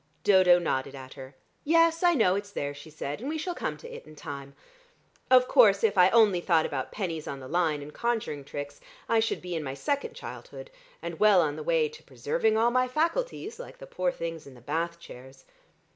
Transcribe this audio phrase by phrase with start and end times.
[0.23, 1.35] Dodo nodded at her.
[1.63, 4.55] "Yes, I know it's there," she said, "and we shall come to it in time.
[5.29, 9.19] Of course, if I only thought about pennies on the line and conjuring tricks I
[9.19, 10.71] should be in my second childhood,
[11.03, 14.55] and well on the way to preserving all my faculties like the poor things in
[14.55, 15.45] the bath chairs.